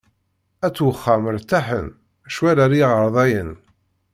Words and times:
At 0.67 0.77
uxxam 0.87 1.23
rtaḥen, 1.35 1.87
ccwal 2.31 2.57
ar 2.63 2.71
iɣerdayen. 2.81 3.51